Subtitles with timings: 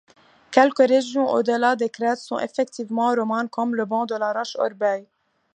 [0.49, 5.05] Quelques régions au-delà des crêtes sont effectivement romanes comme le Ban-de-la-Roche, Orbey.